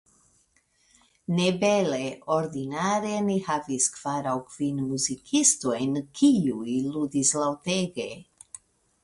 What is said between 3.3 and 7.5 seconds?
havis kvar aŭ kvin muzikistojn, kiuj ludis